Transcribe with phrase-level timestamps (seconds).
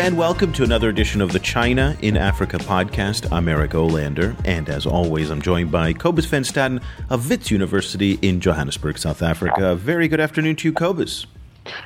[0.00, 3.30] and welcome to another edition of the China in Africa podcast.
[3.30, 8.18] I'm Eric Olander, and as always, I'm joined by Kobus Van Staden of Wits University
[8.22, 9.74] in Johannesburg, South Africa.
[9.74, 11.26] Very good afternoon to you, Kobus.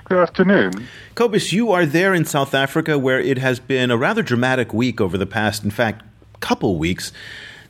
[0.04, 0.86] Good afternoon.
[1.16, 5.00] Kobus, you are there in South Africa where it has been a rather dramatic week
[5.00, 6.04] over the past, in fact,
[6.38, 7.10] couple weeks.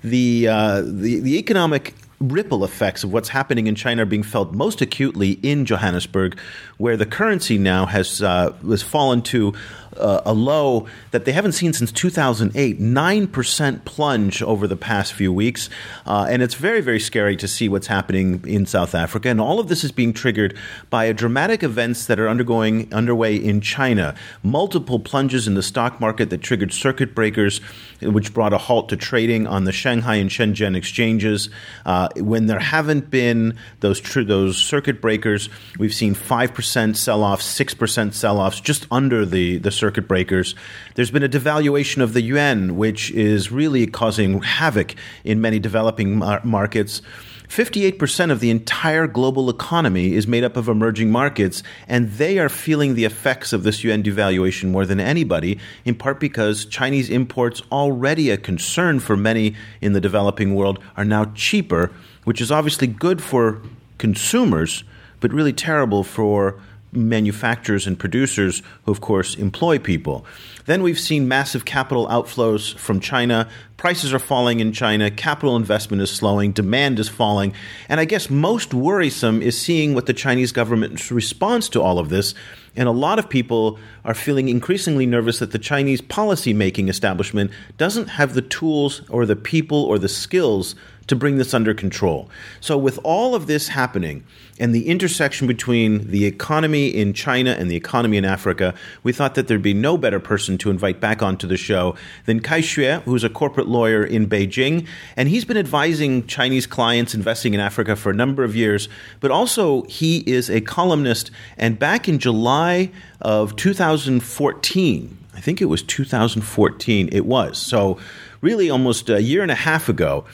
[0.03, 4.53] The, uh, the, the economic ripple effects of what's happening in China are being felt
[4.53, 6.39] most acutely in Johannesburg,
[6.79, 9.55] where the currency now has uh, has fallen to
[9.97, 15.33] uh, a low that they haven't seen since 2008, 9% plunge over the past few
[15.33, 15.69] weeks.
[16.07, 19.29] Uh, and it's very, very scary to see what's happening in South Africa.
[19.29, 20.57] And all of this is being triggered
[20.91, 24.15] by dramatic events that are undergoing underway in China.
[24.43, 27.59] Multiple plunges in the stock market that triggered circuit breakers,
[28.03, 31.51] which brought a halt to trading on the Shanghai and Shenzhen exchanges.
[31.87, 35.49] Uh, when there haven't been those tr- those circuit breakers,
[35.79, 36.15] we've seen
[36.65, 40.55] 5% sell offs, 6% sell offs, just under the, the circuit breakers.
[40.95, 46.19] There's been a devaluation of the yuan, which is really causing havoc in many developing
[46.19, 47.03] mar- markets.
[47.49, 52.49] 58% of the entire global economy is made up of emerging markets, and they are
[52.49, 57.63] feeling the effects of this yuan devaluation more than anybody, in part because Chinese imports,
[57.71, 61.93] already a concern for many in the developing world, are now cheaper,
[62.25, 63.61] which is obviously good for
[63.99, 64.83] consumers,
[65.25, 66.61] but really terrible for
[66.93, 70.27] manufacturers and producers who, of course, employ people.
[70.67, 73.49] Then we've seen massive capital outflows from China.
[73.79, 75.11] Prices are falling in China.
[75.11, 76.53] Capital investment is slowing.
[76.53, 77.55] Demand is falling.
[77.89, 82.11] And I guess most worrisome is seeing what the Chinese government's response to all of
[82.11, 82.35] this.
[82.77, 87.51] And a lot of people are feeling increasingly nervous that the Chinese policy making establishment
[87.79, 90.75] doesn't have the tools or the people or the skills
[91.07, 92.29] to bring this under control.
[92.61, 94.25] So, with all of this happening
[94.59, 99.35] and the intersection between the economy in China and the economy in Africa, we thought
[99.35, 101.97] that there'd be no better person to invite back onto the show
[102.27, 104.87] than Kai Xue, who's a corporate lawyer in Beijing.
[105.17, 108.89] And he's been advising Chinese clients investing in Africa for a number of years,
[109.21, 111.31] but also he is a columnist.
[111.59, 112.91] And back in July
[113.21, 117.59] of 2014, I think it was 2014, it was.
[117.59, 117.99] So,
[118.41, 120.25] really, almost a year and a half ago,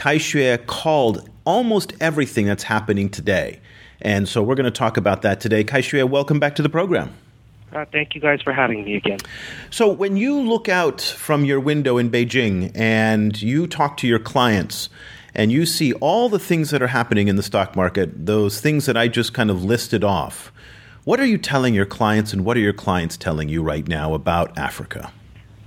[0.00, 3.60] Kai Xue called almost everything that's happening today.
[4.00, 5.62] And so we're going to talk about that today.
[5.62, 7.14] Kai Xue, welcome back to the program.
[7.74, 9.18] Uh, thank you guys for having me again.
[9.68, 14.18] So, when you look out from your window in Beijing and you talk to your
[14.18, 14.88] clients
[15.34, 18.86] and you see all the things that are happening in the stock market, those things
[18.86, 20.50] that I just kind of listed off,
[21.04, 24.14] what are you telling your clients and what are your clients telling you right now
[24.14, 25.12] about Africa?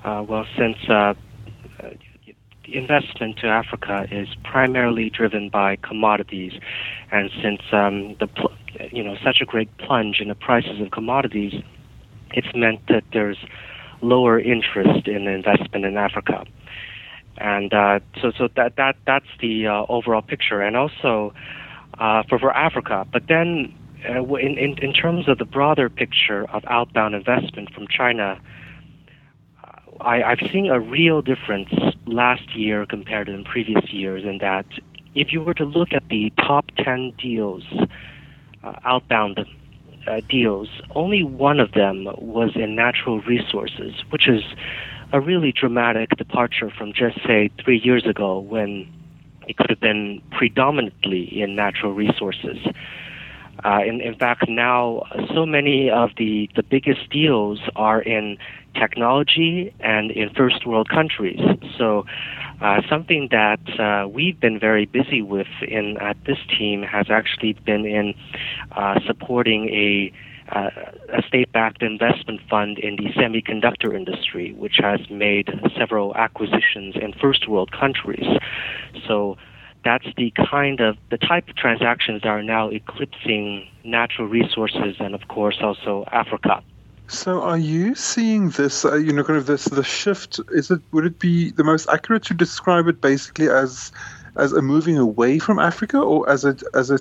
[0.04, 1.14] Uh, well, since uh,
[2.66, 6.53] investment to Africa is primarily driven by commodities,
[7.12, 8.53] and since um, the pl-
[8.91, 11.53] you know such a great plunge in the prices of commodities,
[12.31, 13.38] it's meant that there's
[14.01, 16.46] lower interest in investment in Africa,
[17.38, 21.34] and uh, so so that that that's the uh, overall picture, and also
[22.00, 23.06] uh, for for Africa.
[23.12, 23.74] But then,
[24.09, 28.40] uh, in, in in terms of the broader picture of outbound investment from China.
[30.02, 31.70] I, I've seen a real difference
[32.06, 34.66] last year compared to the previous years in that
[35.16, 37.64] if you were to look at the top 10 deals,
[38.64, 39.46] uh, outbound
[40.08, 44.44] uh, deals, only one of them was in natural resources, which is
[45.12, 48.92] a really dramatic departure from just, say, three years ago when
[49.48, 52.58] it could have been predominantly in natural resources.
[53.64, 58.38] Uh, in, in fact, now so many of the, the biggest deals are in
[58.74, 61.40] technology and in first world countries.
[61.78, 62.06] So,
[62.62, 67.54] uh, something that uh, we've been very busy with in at this team has actually
[67.54, 68.14] been in
[68.72, 70.14] uh, supporting a
[70.52, 70.70] uh,
[71.14, 77.48] a state-backed investment fund in the semiconductor industry, which has made several acquisitions in first
[77.48, 78.26] world countries.
[79.08, 79.38] So
[79.84, 85.14] that's the kind of the type of transactions that are now eclipsing natural resources and
[85.16, 86.64] of course also Africa.
[87.08, 88.86] So, are you seeing this?
[88.86, 90.40] Uh, you know, kind of this the shift.
[90.52, 93.92] Is it would it be the most accurate to describe it basically as
[94.36, 97.00] as a moving away from Africa, or as a as a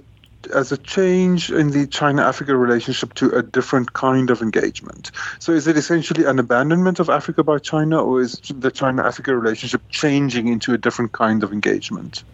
[0.53, 5.13] as a change in the China-Africa relationship to a different kind of engagement.
[5.39, 9.83] So, is it essentially an abandonment of Africa by China, or is the China-Africa relationship
[9.91, 12.25] changing into a different kind of engagement?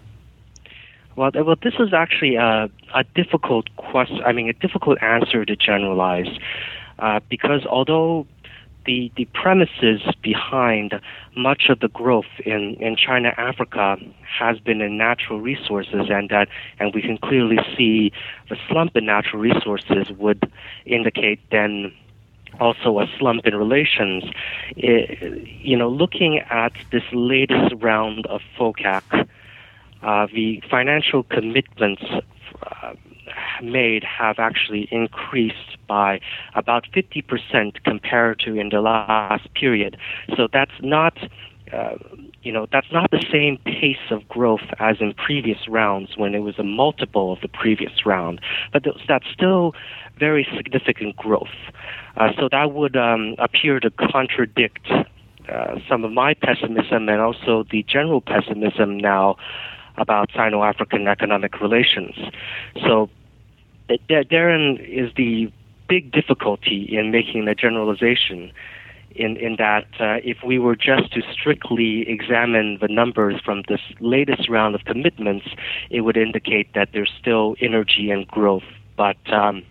[1.16, 4.22] Well, well, this is actually a, a difficult question.
[4.24, 6.28] I mean, a difficult answer to generalize,
[6.98, 8.26] uh, because although
[8.88, 11.00] the the premises behind
[11.36, 16.48] much of the growth in in China Africa has been in natural resources, and that
[16.78, 18.12] and we can clearly see
[18.48, 20.50] the slump in natural resources would
[20.86, 21.92] indicate then
[22.60, 24.24] also a slump in relations.
[24.76, 29.28] It, you know, looking at this latest round of FOCAC,
[30.02, 32.02] uh, the financial commitments
[32.62, 32.94] uh,
[33.62, 36.20] made have actually increased by
[36.54, 39.96] about 50% compared to in the last period.
[40.36, 41.16] So that's not
[41.72, 41.96] uh,
[42.42, 46.38] you know, that's not the same pace of growth as in previous rounds when it
[46.38, 48.40] was a multiple of the previous round,
[48.72, 49.74] but that's still
[50.18, 51.48] very significant growth.
[52.16, 54.88] Uh, so that would um, appear to contradict
[55.48, 59.36] uh, some of my pessimism and also the general pessimism now
[59.98, 62.14] about Sino-African economic relations.
[62.82, 63.10] So
[64.08, 65.52] therein is the
[65.88, 68.52] big difficulty in making a generalization
[69.18, 73.80] in, in that uh, if we were just to strictly examine the numbers from this
[74.00, 75.46] latest round of commitments,
[75.90, 78.62] it would indicate that there's still energy and growth.
[78.96, 79.62] But um,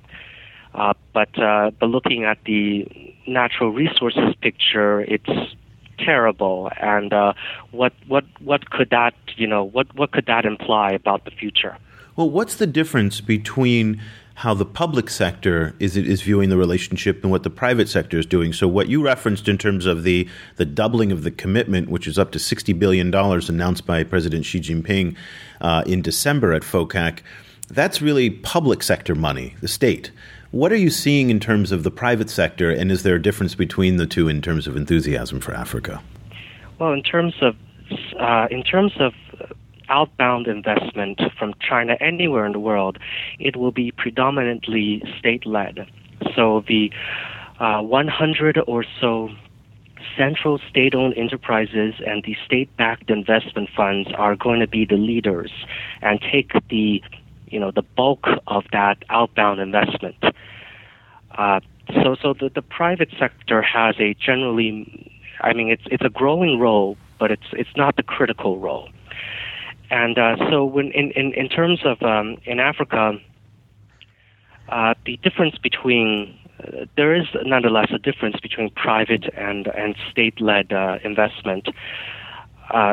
[0.74, 2.88] uh, but uh, but looking at the
[3.26, 5.56] natural resources picture, it's
[6.00, 6.72] terrible.
[6.80, 7.34] And uh,
[7.72, 11.78] what what what could that you know what what could that imply about the future?
[12.16, 14.02] Well, what's the difference between
[14.38, 18.26] how the public sector is is viewing the relationship and what the private sector is
[18.26, 18.54] doing.
[18.54, 22.20] So what you referenced in terms of the the doubling of the commitment, which is
[22.20, 25.16] up to sixty billion dollars announced by President Xi Jinping
[25.60, 27.22] uh, in December at FOCAC,
[27.70, 30.12] that's really public sector money, the state.
[30.52, 33.54] What are you seeing in terms of the private sector, and is there a difference
[33.54, 36.02] between the two in terms of enthusiasm for Africa?
[36.80, 37.56] Well, in terms of
[38.20, 39.14] uh, in terms of
[39.90, 42.98] outbound investment from China anywhere in the world,
[43.40, 45.86] it will be predominantly state led.
[46.36, 46.92] So the
[47.60, 49.30] uh, 100 or so
[50.18, 54.96] central state owned enterprises and the state backed investment funds are going to be the
[54.96, 55.52] leaders
[56.02, 57.02] and take the
[57.48, 60.16] you know the bulk of that outbound investment.
[61.38, 61.60] Uh,
[62.04, 65.12] so so the, the private sector has a generally
[65.42, 68.90] I mean it's it's a growing role, but it's it's not the critical role.
[69.90, 73.18] And uh, so, when in, in, in terms of um, in Africa,
[74.70, 80.74] uh, the difference between uh, there is nonetheless a difference between private and and state-led
[80.74, 81.70] uh, investment.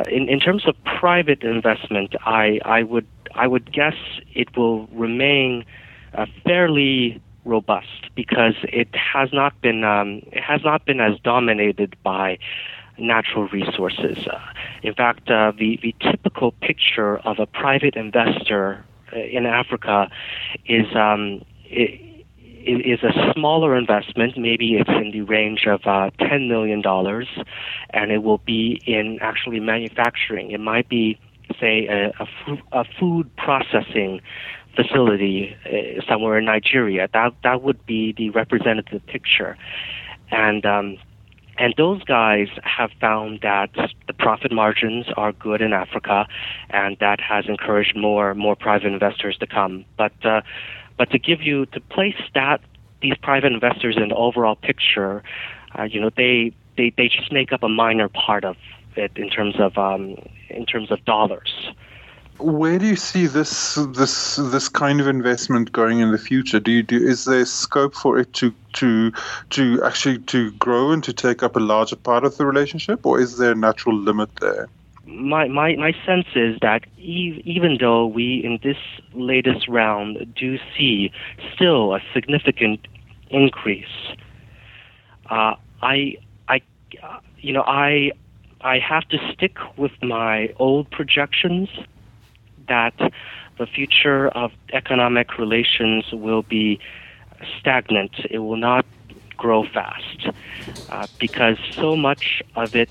[0.08, 3.96] In in terms of private investment, I I would I would guess
[4.32, 5.64] it will remain
[6.44, 12.38] fairly robust because it has not been um, it has not been as dominated by
[12.98, 14.18] natural resources.
[14.26, 14.38] Uh,
[14.82, 20.08] in fact, uh, the, the typical picture of a private investor uh, in Africa
[20.66, 21.42] is um,
[22.66, 24.36] is a smaller investment.
[24.38, 26.82] Maybe it's in the range of uh, $10 million,
[27.90, 30.50] and it will be in actually manufacturing.
[30.50, 31.18] It might be,
[31.60, 34.20] say, a, a, f- a food processing
[34.74, 37.08] facility uh, somewhere in Nigeria.
[37.12, 39.56] That, that would be the representative picture.
[40.30, 40.98] And um,
[41.56, 43.70] and those guys have found that
[44.08, 46.26] the profit margins are good in Africa,
[46.70, 49.84] and that has encouraged more more private investors to come.
[49.96, 50.40] But uh,
[50.96, 52.60] but to give you to place that
[53.02, 55.22] these private investors in the overall picture,
[55.78, 58.56] uh, you know, they, they they just make up a minor part of
[58.96, 60.16] it in terms of um,
[60.48, 61.70] in terms of dollars.
[62.38, 66.58] Where do you see this this this kind of investment going in the future?
[66.58, 69.12] Do you do is there scope for it to to
[69.50, 73.20] to actually to grow and to take up a larger part of the relationship, or
[73.20, 74.68] is there a natural limit there?
[75.06, 78.78] My my my sense is that even though we in this
[79.12, 81.12] latest round do see
[81.54, 82.88] still a significant
[83.30, 84.16] increase,
[85.30, 86.16] uh, I
[86.48, 86.62] I
[87.38, 88.10] you know I
[88.60, 91.68] I have to stick with my old projections
[92.68, 92.94] that
[93.58, 96.80] the future of economic relations will be
[97.58, 98.12] stagnant.
[98.30, 98.84] It will not
[99.36, 100.28] grow fast
[100.90, 102.90] uh, because so much of it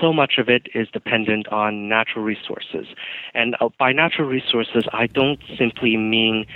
[0.00, 2.86] so much of it is dependent on natural resources.
[3.34, 6.46] And uh, by natural resources, I don't simply mean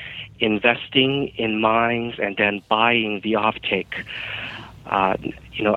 [0.41, 4.05] investing in mines and then buying the offtake.
[4.89, 5.17] Uh,
[5.53, 5.75] you know,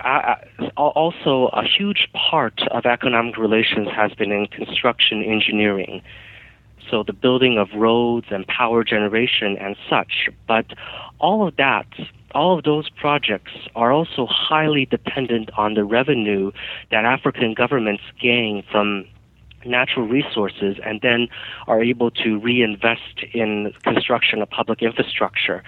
[0.78, 6.02] also a huge part of economic relations has been in construction engineering.
[6.90, 10.30] So the building of roads and power generation and such.
[10.48, 10.66] But
[11.20, 11.88] all of that,
[12.34, 16.52] all of those projects are also highly dependent on the revenue
[16.90, 19.06] that African governments gain from
[19.66, 21.28] natural resources and then
[21.68, 25.64] are able to reinvest in construction of public infrastructure.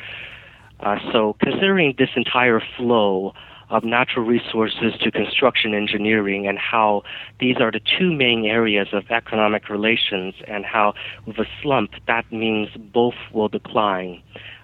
[0.84, 3.34] Uh, so, considering this entire flow
[3.70, 7.04] of natural resources to construction engineering, and how
[7.40, 10.94] these are the two main areas of economic relations, and how
[11.26, 14.22] with a slump, that means both will decline.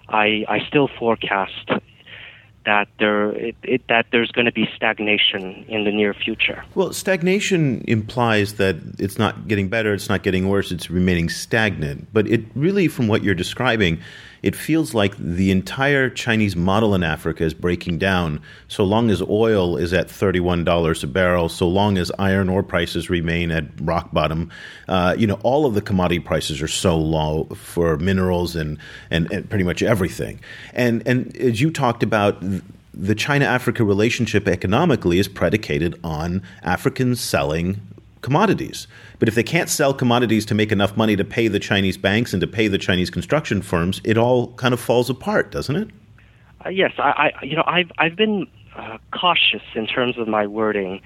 [0.08, 1.70] I, I still forecast
[2.66, 6.62] that there it, it, that there's going to be stagnation in the near future.
[6.74, 12.08] Well, stagnation implies that it's not getting better, it's not getting worse, it's remaining stagnant.
[12.12, 14.00] But it really, from what you're describing,
[14.42, 18.40] it feels like the entire Chinese model in Africa is breaking down.
[18.68, 23.10] So long as oil is at $31 a barrel, so long as iron ore prices
[23.10, 24.50] remain at rock bottom,
[24.88, 28.78] uh, you know, all of the commodity prices are so low for minerals and,
[29.10, 30.40] and, and pretty much everything.
[30.72, 32.42] And, and as you talked about,
[32.92, 37.80] the China Africa relationship economically is predicated on Africans selling
[38.20, 38.86] commodities.
[39.18, 42.32] But if they can't sell commodities to make enough money to pay the Chinese banks
[42.32, 45.88] and to pay the Chinese construction firms, it all kind of falls apart, doesn't it?
[46.64, 48.46] Uh, yes, I, I, you know, I've I've been
[48.76, 51.00] uh, cautious in terms of my wording.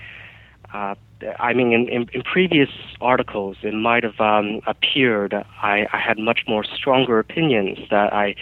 [0.72, 0.94] Uh,
[1.38, 2.68] I mean, in, in, in, previous
[3.00, 8.34] articles, it might have um, appeared I, I had much more stronger opinions that I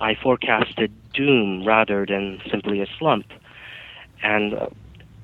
[0.00, 3.26] I forecasted doom rather than simply a slump,
[4.22, 4.68] and uh,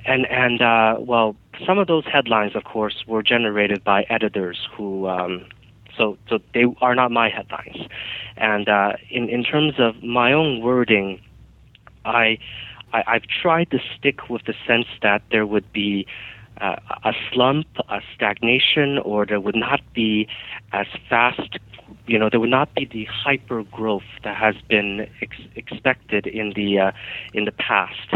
[0.07, 5.09] and and uh, well, some of those headlines, of course, were generated by editors who.
[5.09, 5.47] Um,
[5.97, 7.89] so, so they are not my headlines,
[8.37, 11.21] and uh, in in terms of my own wording,
[12.05, 12.39] I,
[12.93, 16.09] I I've tried to stick with the sense that there would be
[16.61, 20.29] uh, a slump, a stagnation, or there would not be
[20.73, 21.59] as fast,
[22.07, 26.53] you know, there would not be the hyper growth that has been ex- expected in
[26.55, 26.93] the uh,
[27.33, 28.15] in the past.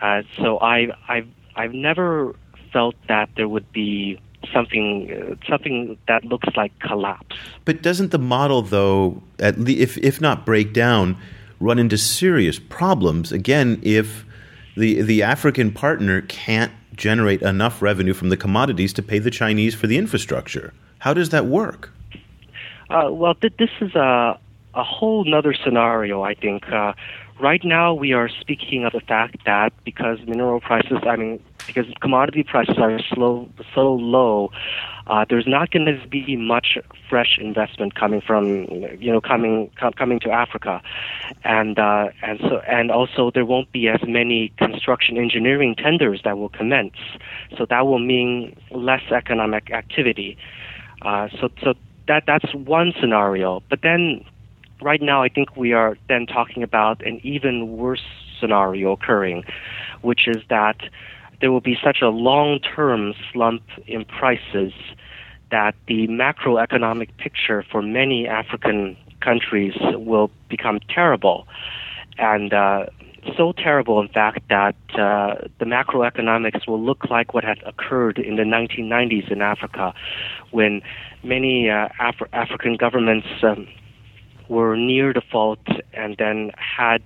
[0.00, 2.34] Uh, so I, I've I've never
[2.74, 4.18] felt that there would be
[4.52, 7.36] something uh, something that looks like collapse.
[7.64, 11.16] But doesn't the model, though, at le- if if not break down,
[11.60, 14.26] run into serious problems again if
[14.76, 19.74] the the African partner can't generate enough revenue from the commodities to pay the Chinese
[19.74, 20.72] for the infrastructure?
[20.98, 21.80] How does that work?
[22.90, 24.38] Uh, well, th- this is a
[24.74, 26.22] a whole other scenario.
[26.22, 26.60] I think.
[26.70, 26.92] Uh,
[27.40, 31.86] Right now, we are speaking of the fact that because mineral prices, I mean, because
[32.00, 34.50] commodity prices are slow, so low,
[35.06, 36.78] uh, there's not going to be much
[37.08, 38.66] fresh investment coming from,
[38.98, 40.80] you know, coming com- coming to Africa,
[41.44, 46.38] and uh, and so and also there won't be as many construction engineering tenders that
[46.38, 46.96] will commence,
[47.56, 50.36] so that will mean less economic activity.
[51.02, 51.74] Uh, so so
[52.08, 54.24] that that's one scenario, but then
[54.82, 58.04] right now, I think we are then talking about an even worse
[58.40, 59.44] scenario occurring,
[60.02, 60.76] which is that
[61.40, 64.72] there will be such a long term slump in prices
[65.50, 71.46] that the macroeconomic picture for many African countries will become terrible.
[72.18, 72.86] And uh,
[73.36, 78.36] so terrible, in fact, that uh, the macroeconomics will look like what had occurred in
[78.36, 79.94] the 1990s in Africa
[80.50, 80.82] when
[81.22, 83.66] many uh, Af- African governments um,
[84.48, 85.60] were near default
[85.92, 87.02] and then had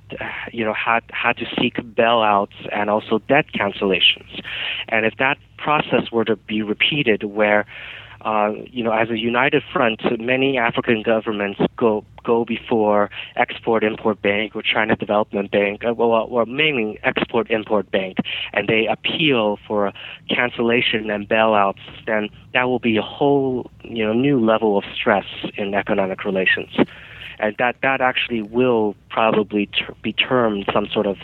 [0.52, 4.42] you know had had to seek bailouts and also debt cancellations
[4.88, 7.66] and if that process were to be repeated where
[8.22, 14.20] uh, you know, as a united front, many African governments go go before Export Import
[14.20, 18.16] Bank or China Development Bank, uh, well, or mainly Export Import Bank,
[18.52, 19.92] and they appeal for
[20.28, 21.80] cancellation and bailouts.
[22.06, 25.26] Then that will be a whole you know new level of stress
[25.56, 26.76] in economic relations
[27.38, 31.16] and that that actually will probably ter- be termed some sort of,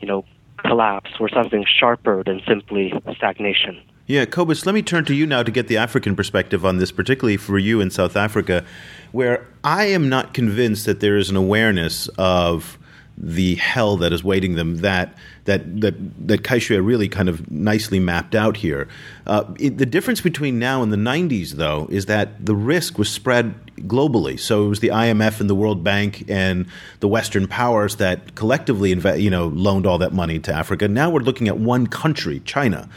[0.00, 0.24] you know,
[0.58, 3.80] collapse or something sharper than simply stagnation.
[4.06, 6.92] Yeah, Kobus, let me turn to you now to get the African perspective on this,
[6.92, 8.64] particularly for you in South Africa,
[9.12, 12.78] where I am not convinced that there is an awareness of
[13.16, 15.94] the hell that is waiting them that that that
[16.26, 18.88] that Kai Xue really kind of nicely mapped out here.
[19.26, 23.08] Uh, it, the difference between now and the 90s, though, is that the risk was
[23.08, 24.38] spread globally.
[24.38, 26.66] So it was the IMF and the World Bank and
[27.00, 30.88] the Western powers that collectively, inve- you know, loaned all that money to Africa.
[30.88, 32.88] Now we're looking at one country, China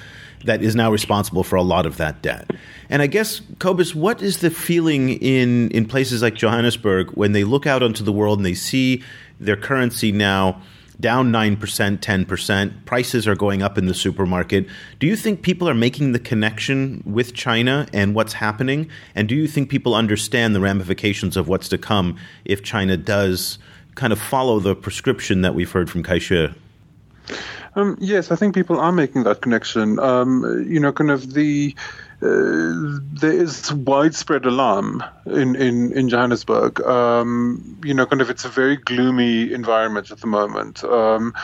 [0.46, 2.52] that is now responsible for a lot of that debt.
[2.90, 7.44] And I guess, Kobus, what is the feeling in, in places like Johannesburg when they
[7.44, 9.04] look out onto the world and they see
[9.40, 10.62] their currency now
[11.00, 12.86] down 9%, 10%.
[12.86, 14.68] Prices are going up in the supermarket.
[15.00, 18.90] Do you think people are making the connection with China and what's happening?
[19.14, 23.60] And do you think people understand the ramifications of what's to come if China does
[23.96, 26.54] kind of follow the prescription that we've heard from Kai Xue?
[27.76, 30.00] Um, yes, I think people are making that connection.
[30.00, 31.76] Um, you know, kind of the
[32.22, 36.82] uh, there is widespread alarm in, in, in Johannesburg.
[36.82, 40.84] Um, you know, kind of it's a very gloomy environment at the moment.
[40.84, 41.36] Um,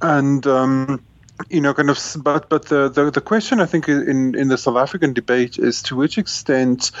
[0.00, 1.04] and, um,
[1.50, 4.56] you know, kind of, but but the, the, the question I think in, in the
[4.56, 6.92] South African debate is to which extent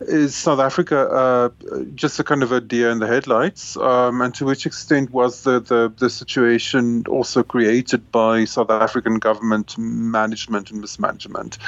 [0.00, 1.48] is South Africa uh,
[1.94, 3.76] just a kind of a deer in the headlights?
[3.76, 9.18] Um, and to which extent was the, the, the, situation also created by South African
[9.18, 11.58] government management and mismanagement?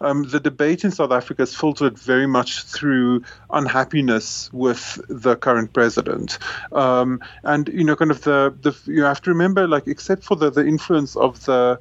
[0.00, 5.72] Um, the debate in South Africa is filtered very much through unhappiness with the current
[5.72, 6.38] president.
[6.72, 10.36] Um, and, you know, kind of the, the, you have to remember, like, except for
[10.36, 11.78] the, the influence of the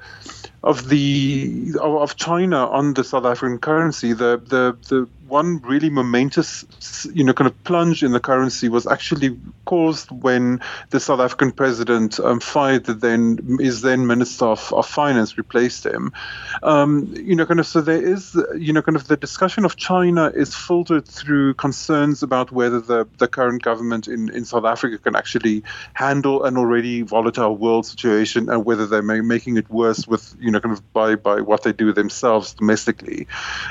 [0.65, 6.65] of the of China on the South African currency, the the the one really momentous,
[7.13, 11.51] you know, kind of plunge in the currency was actually caused when the South African
[11.51, 16.13] president um, fired the then is then Minister of, of Finance, replaced him.
[16.61, 19.75] Um, you know, kind of so there is, you know, kind of the discussion of
[19.75, 24.97] China is filtered through concerns about whether the, the current government in, in South Africa
[24.99, 25.63] can actually
[25.93, 30.59] handle an already volatile world situation and whether they're making it worse with, you know,
[30.59, 33.27] kind of by by what they do themselves domestically.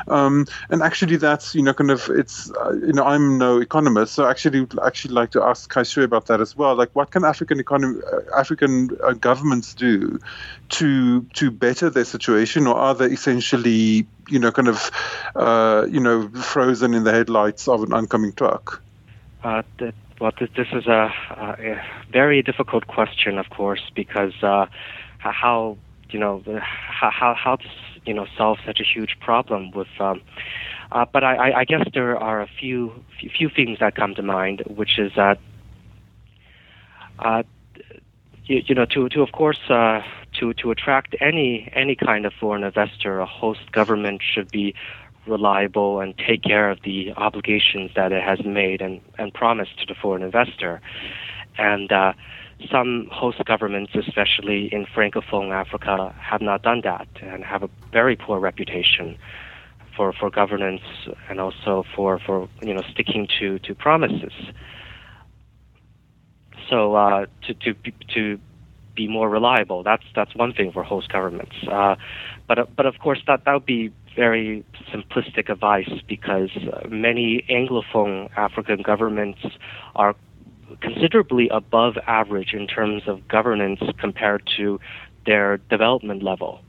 [0.08, 3.58] Um, and actually, that's that's you know kind of it's uh, you know I'm no
[3.60, 6.74] economist, so actually actually like to ask Kai Xue about that as well.
[6.74, 10.18] Like, what can African economy, uh, African uh, governments do
[10.70, 14.90] to to better their situation, or are they essentially you know kind of
[15.36, 18.82] uh, you know frozen in the headlights of an oncoming truck?
[19.42, 19.62] Uh,
[20.20, 24.66] well, this, this is a, a, very difficult question, of course, because uh,
[25.18, 25.76] how
[26.10, 27.68] you know how how to
[28.06, 30.20] you know solve such a huge problem with um,
[30.94, 32.92] uh, but I, I, guess there are a few
[33.36, 35.40] few things that come to mind, which is that
[37.18, 37.42] uh,
[38.44, 40.02] you, you, know to to of course uh,
[40.38, 44.72] to to attract any any kind of foreign investor, a host government should be
[45.26, 49.86] reliable and take care of the obligations that it has made and, and promised to
[49.86, 50.80] the foreign investor.
[51.58, 52.12] And uh,
[52.70, 58.16] some host governments, especially in Francophone Africa, have not done that and have a very
[58.16, 59.18] poor reputation
[59.96, 60.82] for, for governance
[61.28, 64.32] and also for, for you know sticking to, to promises.
[66.68, 67.74] So uh, to to
[68.14, 68.38] to
[68.94, 71.54] be more reliable, that's that's one thing for host governments.
[71.70, 71.96] Uh,
[72.48, 76.50] but but of course that that would be very simplistic advice because
[76.88, 79.40] many Anglophone African governments
[79.96, 80.14] are
[80.80, 84.80] considerably above average in terms of governance compared to
[85.26, 86.60] their development level.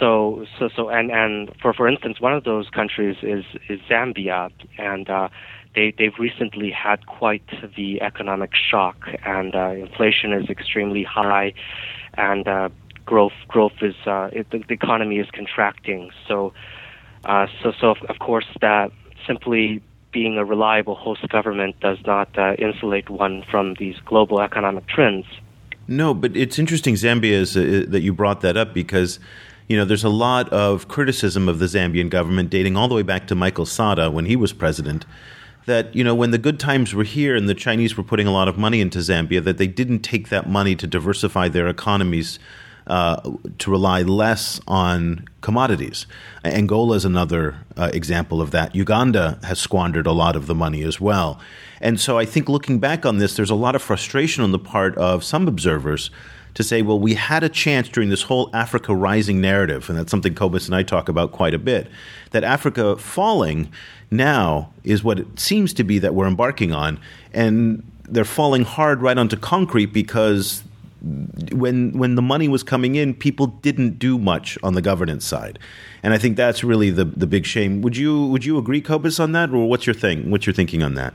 [0.00, 4.50] So, so, so, and, and for, for instance, one of those countries is, is Zambia,
[4.78, 5.28] and uh,
[5.74, 7.44] they, they've recently had quite
[7.76, 11.52] the economic shock, and uh, inflation is extremely high,
[12.14, 12.70] and uh,
[13.04, 16.10] growth, growth is, uh, it, the, the economy is contracting.
[16.26, 16.54] So,
[17.26, 18.90] uh, so, so of course, that
[19.26, 19.82] simply
[20.12, 25.26] being a reliable host government does not uh, insulate one from these global economic trends.
[25.86, 29.20] No, but it's interesting, Zambia, is, uh, that you brought that up because
[29.70, 33.04] you know, there's a lot of criticism of the Zambian government dating all the way
[33.04, 35.06] back to Michael Sata when he was president.
[35.66, 38.32] That, you know, when the good times were here and the Chinese were putting a
[38.32, 42.40] lot of money into Zambia, that they didn't take that money to diversify their economies
[42.88, 43.20] uh,
[43.58, 46.04] to rely less on commodities.
[46.44, 48.74] Angola is another uh, example of that.
[48.74, 51.38] Uganda has squandered a lot of the money as well.
[51.80, 54.58] And so I think looking back on this, there's a lot of frustration on the
[54.58, 56.10] part of some observers
[56.54, 60.10] to say, well, we had a chance during this whole Africa rising narrative, and that's
[60.10, 61.88] something Kobus and I talk about quite a bit,
[62.30, 63.70] that Africa falling
[64.10, 66.98] now is what it seems to be that we're embarking on.
[67.32, 70.64] And they're falling hard right onto concrete because
[71.52, 75.58] when when the money was coming in, people didn't do much on the governance side,
[76.02, 77.80] and I think that's really the the big shame.
[77.82, 80.30] Would you would you agree, Kobus, on that, or what's your thing?
[80.30, 81.14] What's your thinking on that?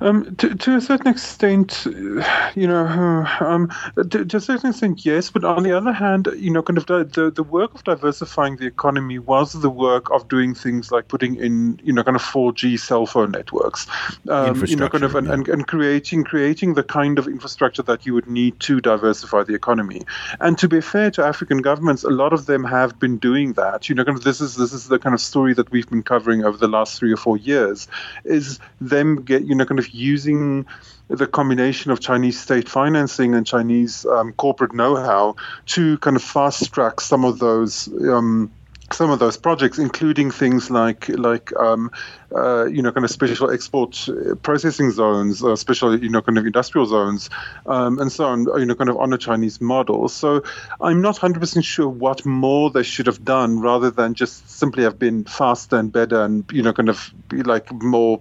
[0.00, 1.86] Um, to, to a certain extent,
[2.54, 2.86] you know,
[3.40, 5.30] um, to, to, a certain extent, yes.
[5.30, 8.56] But on the other hand, you know, kind of the, the, the, work of diversifying
[8.56, 12.22] the economy was the work of doing things like putting in, you know, kind of
[12.22, 13.86] 4G cell phone networks,
[14.28, 15.34] um, you know, kind of, and, yeah.
[15.34, 19.54] and, and, creating creating the kind of infrastructure that you would need to diversify the
[19.54, 20.02] economy.
[20.40, 23.88] And to be fair to African governments, a lot of them have been doing that.
[23.88, 26.02] You know, kind of this is this is the kind of story that we've been
[26.02, 27.88] covering over the last three or four years,
[28.24, 30.66] is them get, you know, kind of using
[31.08, 36.72] the combination of Chinese state financing and Chinese um, corporate know-how to kind of fast
[36.72, 37.88] track some of those.
[38.08, 38.50] Um,
[38.92, 41.90] some of those projects, including things like like um,
[42.34, 44.08] uh, you know kind of special export
[44.42, 47.28] processing zones, uh, special you know kind of industrial zones,
[47.66, 48.46] um, and so on.
[48.58, 50.08] You know, kind of on a Chinese model.
[50.08, 50.42] So
[50.80, 54.98] I'm not 100% sure what more they should have done, rather than just simply have
[54.98, 58.20] been faster and better, and you know kind of like more,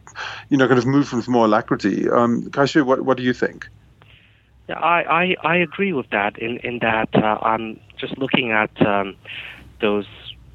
[0.49, 2.10] you know, kind of move with more alacrity.
[2.10, 3.67] Um, Kai Xue, what what do you think?
[4.67, 6.39] Yeah, I, I, I agree with that.
[6.39, 9.15] In in that uh, I'm just looking at um,
[9.80, 10.08] those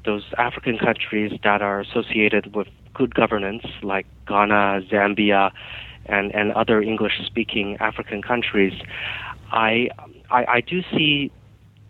[0.05, 5.51] those African countries that are associated with good governance, like Ghana, Zambia,
[6.05, 8.73] and and other English-speaking African countries,
[9.51, 9.89] I,
[10.29, 11.31] I I do see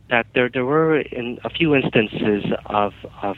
[0.09, 3.37] that there there were in a few instances of of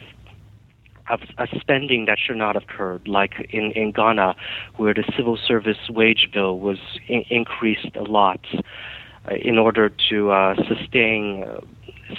[1.10, 4.36] of a spending that should not have occurred, like in, in Ghana,
[4.78, 8.40] where the civil service wage bill was in, increased a lot
[9.30, 11.60] uh, in order to uh, sustain uh,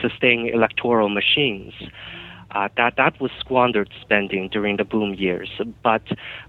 [0.01, 1.73] sustain electoral machines.
[2.55, 5.51] Uh, that that was squandered spending during the boom years.
[5.83, 6.03] But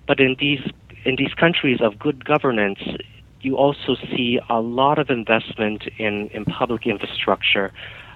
[0.08, 0.62] but in these
[1.04, 2.80] in these countries of good governance,
[3.41, 7.72] you also see a lot of investment in in public infrastructure.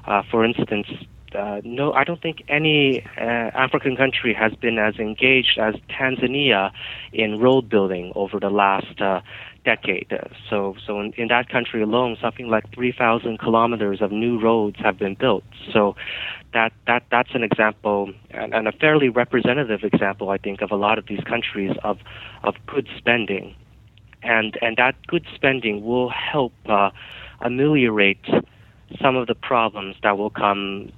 [0.05, 0.87] Uh, for instance,
[1.35, 6.71] uh, no, I don't think any uh, African country has been as engaged as Tanzania
[7.13, 9.21] in road building over the last uh,
[9.63, 10.11] decade.
[10.49, 14.97] So, so in, in, that country alone, something like 3,000 kilometers of new roads have
[14.97, 15.43] been built.
[15.71, 15.95] So,
[16.53, 20.75] that that that's an example, and, and a fairly representative example, I think, of a
[20.75, 21.99] lot of these countries of
[22.43, 23.55] of good spending,
[24.23, 26.89] and and that good spending will help uh,
[27.41, 28.25] ameliorate
[29.01, 30.91] some of the problems that will come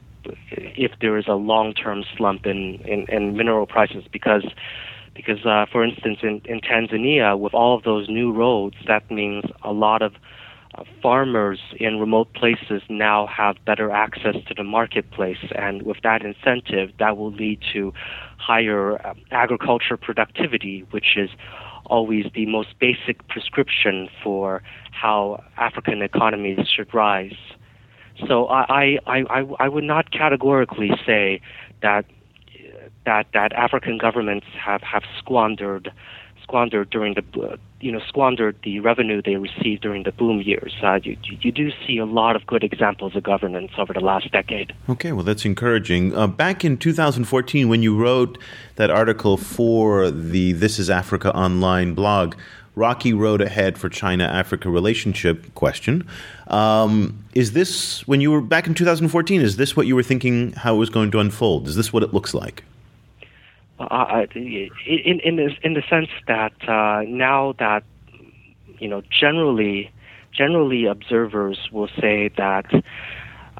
[0.51, 4.45] if there is a long-term slump in, in, in mineral prices because
[5.15, 9.43] because uh, for instance in, in Tanzania with all of those new roads that means
[9.63, 10.13] a lot of
[10.75, 16.23] uh, farmers in remote places now have better access to the marketplace and with that
[16.23, 17.93] incentive that will lead to
[18.37, 21.29] higher uh, agriculture productivity which is
[21.85, 27.35] always the most basic prescription for how African economies should rise.
[28.27, 31.41] So I, I, I, I would not categorically say
[31.81, 32.05] that
[33.05, 35.91] that that African governments have, have squandered
[36.51, 40.75] squandered during the you know squandered the revenue they received during the boom years.
[40.83, 44.29] Uh, you, you do see a lot of good examples of governance over the last
[44.33, 44.73] decade.
[44.89, 46.13] Okay, well that's encouraging.
[46.13, 48.37] Uh, back in 2014, when you wrote
[48.75, 52.35] that article for the This Is Africa online blog,
[52.75, 56.05] rocky road ahead for China Africa relationship question.
[56.47, 60.51] Um, is this, when you were back in 2014, is this what you were thinking
[60.51, 61.69] how it was going to unfold?
[61.69, 62.63] Is this what it looks like?
[63.89, 67.83] Uh, in, in, the, in the sense that uh, now that,
[68.79, 69.91] you know, generally,
[70.31, 72.65] generally observers will say that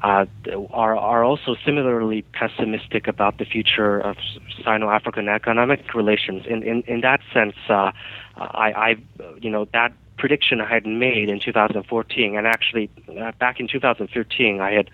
[0.02, 0.26] uh,
[0.70, 4.16] are are also similarly pessimistic about the future of
[4.64, 6.44] Sino-African economic relations.
[6.46, 7.92] In in, in that sense, uh,
[8.36, 8.96] I, I
[9.40, 14.60] you know that prediction I had made in 2014, and actually uh, back in 2013,
[14.60, 14.90] I had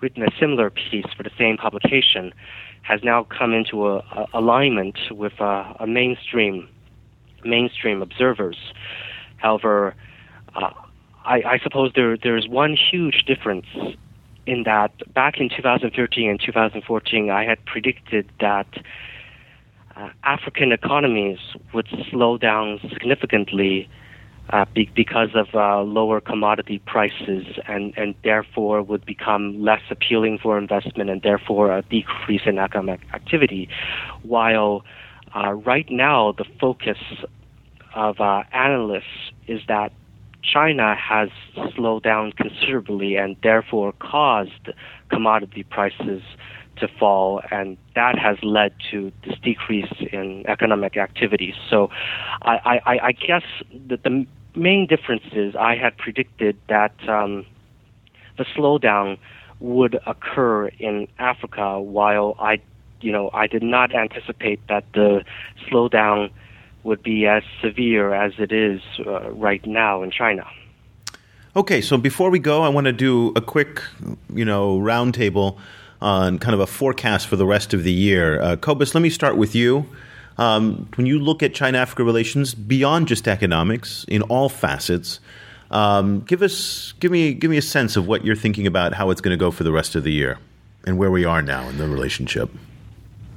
[0.00, 2.32] written a similar piece for the same publication,
[2.86, 6.68] has now come into a, a alignment with uh, a mainstream
[7.44, 8.56] mainstream observers.
[9.36, 9.94] However,
[10.54, 10.70] uh,
[11.24, 13.66] I, I suppose there there's one huge difference
[14.46, 18.68] in that back in 2013 and 2014, I had predicted that
[19.96, 21.38] uh, African economies
[21.74, 23.88] would slow down significantly
[24.50, 30.38] uh, be- because of uh, lower commodity prices and, and therefore would become less appealing
[30.42, 33.68] for investment and therefore a decrease in economic activity.
[34.22, 34.84] While
[35.34, 36.98] uh, right now the focus
[37.94, 39.92] of uh, analysts is that
[40.42, 41.28] China has
[41.74, 44.70] slowed down considerably and therefore caused
[45.10, 46.22] commodity prices
[46.76, 51.54] to fall, and that has led to this decrease in economic activity.
[51.70, 51.88] So,
[52.42, 53.44] I, I, I guess
[53.88, 54.26] that the
[54.56, 57.46] main difference is I had predicted that um,
[58.38, 59.18] the slowdown
[59.60, 62.60] would occur in Africa, while I,
[63.00, 65.24] you know, I did not anticipate that the
[65.68, 66.30] slowdown
[66.82, 70.46] would be as severe as it is uh, right now in China.
[71.56, 73.82] Okay, so before we go, I want to do a quick,
[74.32, 75.58] you know, roundtable
[76.02, 78.40] on kind of a forecast for the rest of the year.
[78.40, 79.86] Uh, Kobus, let me start with you.
[80.38, 85.20] Um, when you look at China-Africa relations beyond just economics, in all facets,
[85.70, 89.10] um, give us, give me, give me a sense of what you're thinking about how
[89.10, 90.38] it's going to go for the rest of the year,
[90.86, 92.50] and where we are now in the relationship.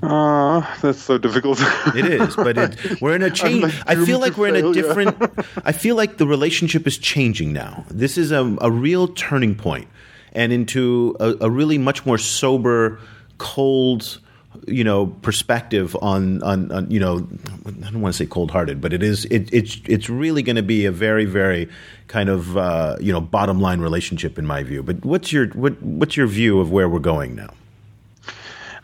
[0.01, 1.59] Uh, that's so difficult.
[1.93, 3.63] it is, but it, we're in a change.
[3.63, 5.17] Like I feel like we're in a different.
[5.65, 7.85] I feel like the relationship is changing now.
[7.89, 9.89] This is a, a real turning point,
[10.31, 12.99] and into a, a really much more sober,
[13.39, 14.19] cold,
[14.67, 17.27] you know, perspective on, on, on you know,
[17.65, 20.55] I don't want to say cold hearted, but it is it, it's it's really going
[20.55, 21.69] to be a very very
[22.07, 24.83] kind of uh, you know bottom line relationship in my view.
[24.83, 27.53] But what's your what what's your view of where we're going now?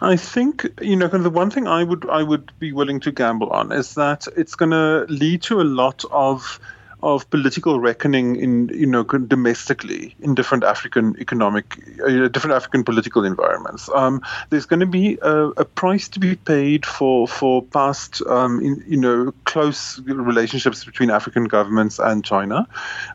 [0.01, 3.49] I think you know, the one thing I would I would be willing to gamble
[3.49, 6.59] on is that it's going to lead to a lot of
[7.05, 13.23] of political reckoning in you know domestically in different African economic, uh, different African political
[13.23, 13.87] environments.
[13.93, 18.59] Um, there's going to be a, a, price to be paid for for past um,
[18.59, 22.67] in, you know close relationships between African governments and China.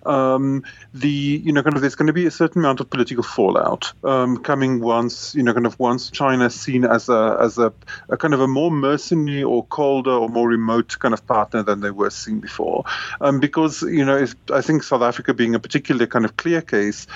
[0.07, 0.62] Um,
[0.94, 3.92] the you know kind of there's going to be a certain amount of political fallout
[4.05, 7.72] um, coming once you know kind of once China is seen as a as a,
[8.09, 11.81] a kind of a more mercenary or colder or more remote kind of partner than
[11.81, 12.85] they were seen before.
[13.20, 13.40] Um,
[13.82, 17.06] you know, I think South Africa being a particular kind of clear case,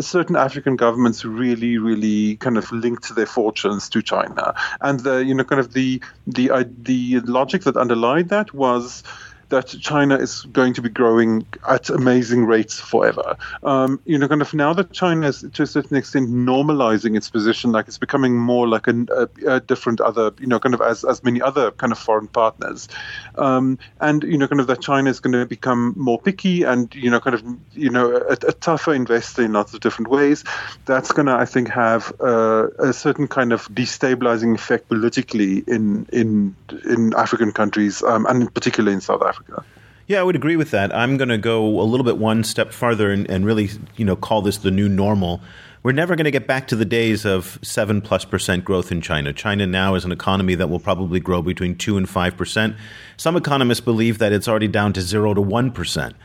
[0.00, 4.54] certain African governments really, really kind of linked their fortunes to China.
[4.80, 9.02] And the, you know, kind of the, the, uh, the logic that underlied that was
[9.48, 13.36] that China is going to be growing at amazing rates forever.
[13.62, 17.30] Um, you know, kind of now that China is to a certain extent normalizing its
[17.30, 20.80] position, like it's becoming more like a, a, a different other, you know, kind of
[20.80, 22.88] as, as many other kind of foreign partners.
[23.36, 26.92] Um, and, you know, kind of that China is going to become more picky and,
[26.94, 30.42] you know, kind of, you know, a, a tougher investor in lots of different ways.
[30.86, 36.06] That's going to, I think, have uh, a certain kind of destabilizing effect politically in,
[36.12, 36.56] in,
[36.88, 39.35] in African countries um, and particularly in South Africa.
[39.36, 39.64] Africa.
[40.06, 40.94] Yeah, I would agree with that.
[40.94, 44.14] I'm going to go a little bit one step farther and, and really, you know,
[44.14, 45.40] call this the new normal.
[45.82, 49.00] We're never going to get back to the days of seven plus percent growth in
[49.00, 49.32] China.
[49.32, 52.76] China now is an economy that will probably grow between two and five percent.
[53.16, 56.16] Some economists believe that it's already down to zero to one percent.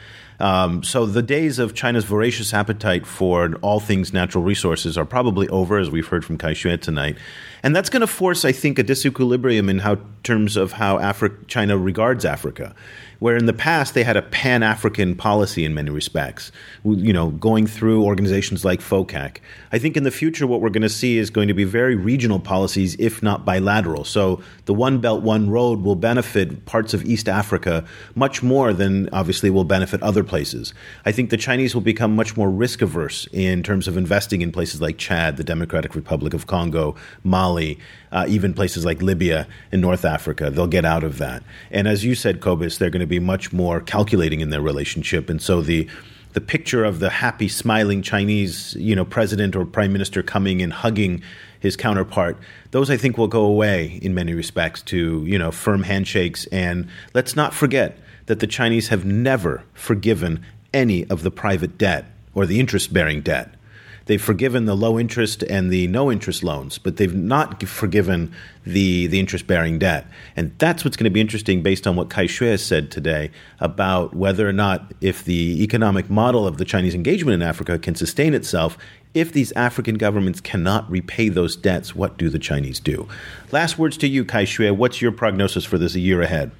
[0.41, 5.47] Um, so the days of China's voracious appetite for all things natural resources are probably
[5.49, 7.17] over, as we've heard from Kai Xue tonight.
[7.61, 11.47] And that's going to force, I think, a disequilibrium in how terms of how Afri-
[11.47, 12.73] China regards Africa
[13.21, 16.51] where in the past they had a pan African policy in many respects,
[16.83, 19.37] you know, going through organizations like FOCAC.
[19.71, 21.95] I think in the future, what we're going to see is going to be very
[21.95, 24.05] regional policies, if not bilateral.
[24.05, 29.07] So the One Belt, One Road will benefit parts of East Africa much more than
[29.13, 30.73] obviously will benefit other places.
[31.05, 34.51] I think the Chinese will become much more risk averse in terms of investing in
[34.51, 37.77] places like Chad, the Democratic Republic of Congo, Mali,
[38.11, 40.49] uh, even places like Libya and North Africa.
[40.49, 41.43] They'll get out of that.
[41.69, 45.29] And as you said, Kobus, they're going to be much more calculating in their relationship.
[45.29, 45.87] And so the
[46.33, 50.71] the picture of the happy, smiling Chinese, you know, president or prime minister coming and
[50.71, 51.21] hugging
[51.59, 52.37] his counterpart,
[52.71, 56.45] those I think will go away in many respects to you know firm handshakes.
[56.47, 57.97] And let's not forget
[58.27, 60.43] that the Chinese have never forgiven
[60.73, 63.55] any of the private debt or the interest-bearing debt.
[64.05, 68.33] They've forgiven the low interest and the no interest loans, but they've not forgiven
[68.65, 70.07] the, the interest bearing debt.
[70.35, 74.15] And that's what's going to be interesting based on what Kai Xue said today about
[74.15, 78.33] whether or not, if the economic model of the Chinese engagement in Africa can sustain
[78.33, 78.77] itself,
[79.13, 83.07] if these African governments cannot repay those debts, what do the Chinese do?
[83.51, 84.75] Last words to you, Kai Xue.
[84.75, 86.51] What's your prognosis for this a year ahead?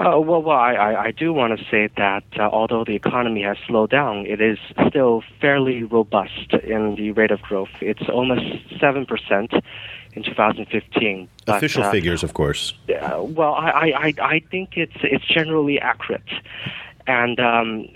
[0.00, 3.56] Uh, well, well, I, I do want to say that uh, although the economy has
[3.66, 7.68] slowed down, it is still fairly robust in the rate of growth.
[7.80, 8.42] It's almost
[8.80, 9.52] seven percent
[10.14, 11.28] in 2015.
[11.46, 12.74] But, Official uh, figures, of course.
[13.22, 16.22] well, I, I, I think it's it's generally accurate,
[17.06, 17.88] and um,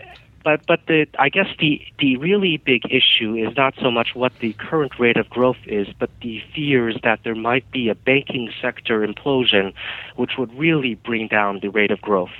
[0.48, 4.32] but but the I guess the the really big issue is not so much what
[4.40, 8.50] the current rate of growth is, but the fears that there might be a banking
[8.62, 9.74] sector implosion,
[10.16, 12.38] which would really bring down the rate of growth.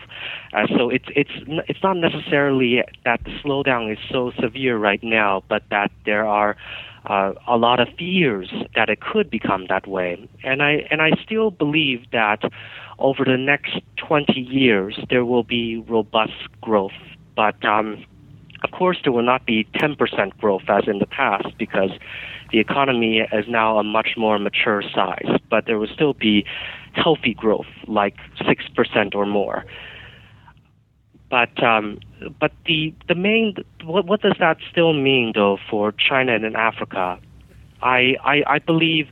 [0.54, 1.36] Uh, so it's it's
[1.68, 6.56] it's not necessarily that the slowdown is so severe right now, but that there are
[7.04, 10.26] uh, a lot of fears that it could become that way.
[10.44, 12.40] And I and I still believe that
[12.98, 17.00] over the next 20 years there will be robust growth
[17.38, 18.04] but um,
[18.64, 21.92] of course, there will not be 10% growth as in the past because
[22.50, 25.38] the economy is now a much more mature size.
[25.48, 26.44] But there will still be
[26.94, 29.64] healthy growth, like 6% or more.
[31.30, 32.00] But um,
[32.40, 37.20] but the the main what what does that still mean though for China and Africa?
[37.82, 39.08] I I, I believe.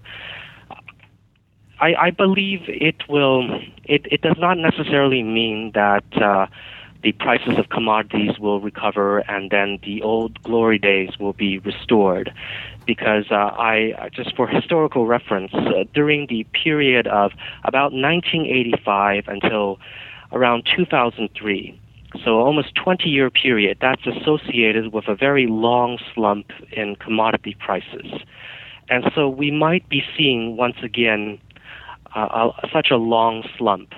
[1.78, 3.60] I, I believe it will.
[3.84, 6.46] It, it does not necessarily mean that uh,
[7.06, 12.34] the prices of commodities will recover and then the old glory days will be restored.
[12.84, 13.36] Because uh,
[13.70, 17.30] I, just for historical reference, uh, during the period of
[17.62, 19.78] about 1985 until
[20.32, 21.80] around 2003,
[22.24, 28.20] so almost 20 year period, that's associated with a very long slump in commodity prices.
[28.88, 31.38] And so we might be seeing once again
[32.16, 33.94] uh, such a long slump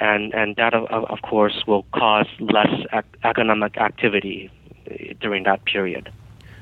[0.00, 4.50] and and that of, of course will cause less ec- economic activity
[5.20, 6.10] during that period.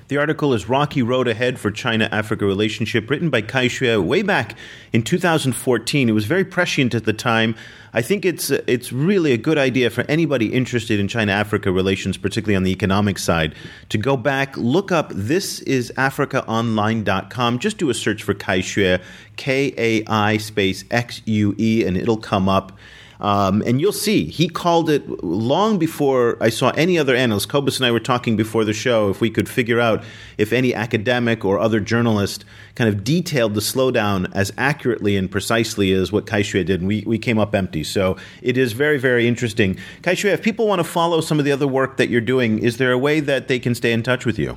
[0.09, 4.23] The article is Rocky Road Ahead for China Africa Relationship, written by Kai Xue way
[4.23, 4.57] back
[4.91, 6.09] in 2014.
[6.09, 7.55] It was very prescient at the time.
[7.93, 12.17] I think it's it's really a good idea for anybody interested in China Africa relations,
[12.17, 13.55] particularly on the economic side,
[13.91, 17.59] to go back, look up this is africaonline.com.
[17.59, 19.03] Just do a search for Kai Xue,
[19.37, 22.73] K A I space X U E, and it'll come up.
[23.21, 27.49] Um, and you'll see, he called it long before I saw any other analyst.
[27.49, 30.05] Kobus and I were talking before the show if we could figure out
[30.37, 32.45] if any academic or other journalist
[32.77, 36.81] kind of detailed the slowdown as accurately and precisely as what Kai Xue did.
[36.81, 37.83] And we, we came up empty.
[37.83, 39.77] So it is very, very interesting.
[40.03, 42.61] Kai Xue, if people want to follow some of the other work that you're doing,
[42.61, 44.57] is there a way that they can stay in touch with you?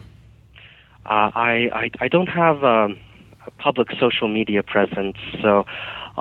[1.05, 2.99] Uh, I, I, I don't have um,
[3.47, 5.65] a public social media presence, so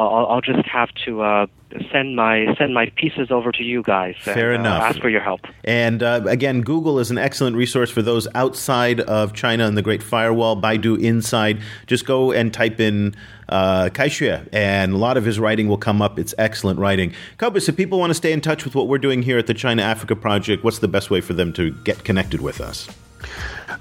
[0.08, 1.46] I'll, I'll just have to uh,
[1.92, 4.16] send my send my pieces over to you guys.
[4.20, 4.82] Fair and, enough.
[4.82, 5.40] Uh, ask for your help.
[5.64, 9.82] And uh, again, Google is an excellent resource for those outside of China and the
[9.82, 10.60] Great Firewall.
[10.60, 11.60] Baidu inside.
[11.86, 13.14] Just go and type in
[13.48, 16.18] uh, Kai Xue, and a lot of his writing will come up.
[16.18, 17.12] It's excellent writing.
[17.38, 19.54] Kobus, if people want to stay in touch with what we're doing here at the
[19.54, 22.88] China Africa Project, what's the best way for them to get connected with us?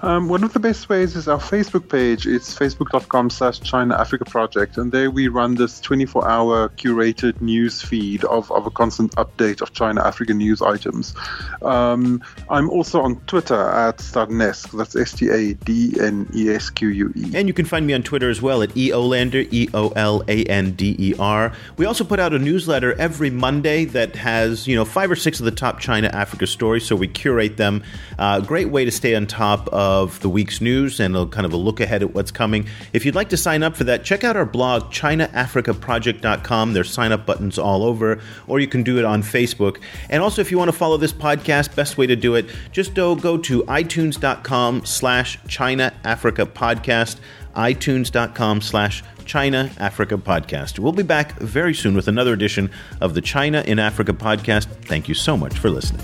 [0.02, 2.25] Um, one of the best ways is our Facebook page.
[2.28, 4.78] It's facebook.com slash China Africa Project.
[4.78, 9.62] And there we run this 24 hour curated news feed of, of a constant update
[9.62, 11.13] of China Africa news items.
[11.62, 14.71] Um, I'm also on Twitter at Stadnesque.
[14.78, 17.32] That's S T A D N E S Q U E.
[17.36, 20.43] And you can find me on Twitter as well at EOLander, E O L A
[20.45, 21.54] N D E R.
[21.78, 25.39] We also put out a newsletter every Monday that has, you know, five or six
[25.39, 26.86] of the top China Africa stories.
[26.86, 27.84] So we curate them.
[28.17, 31.54] Uh, great way to stay on top of the week's news and a kind of
[31.54, 32.68] a look ahead at what's coming.
[32.92, 36.74] If you'd like to sign up for that, check out our blog, ChinaAfricaProject.com.
[36.74, 39.78] There's sign up buttons all over, or you can do it on Facebook.
[40.10, 42.94] And also, if you want to follow this podcast, best way to do it, just
[42.94, 47.20] go, go to iTunes.com slash China Africa Podcast,
[47.56, 50.78] iTunes.com slash China Africa Podcast.
[50.80, 54.65] We'll be back very soon with another edition of the China in Africa podcast.
[54.86, 56.04] Thank you so much for listening.